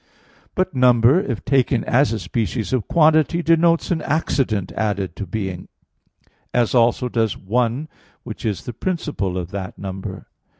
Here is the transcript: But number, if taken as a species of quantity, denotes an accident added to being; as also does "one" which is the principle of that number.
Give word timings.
But 0.55 0.73
number, 0.75 1.19
if 1.19 1.45
taken 1.45 1.83
as 1.83 2.11
a 2.11 2.17
species 2.17 2.73
of 2.73 2.87
quantity, 2.87 3.43
denotes 3.43 3.91
an 3.91 4.01
accident 4.01 4.71
added 4.71 5.15
to 5.17 5.27
being; 5.27 5.67
as 6.55 6.73
also 6.73 7.07
does 7.07 7.37
"one" 7.37 7.87
which 8.23 8.43
is 8.43 8.63
the 8.65 8.73
principle 8.73 9.37
of 9.37 9.51
that 9.51 9.77
number. 9.77 10.25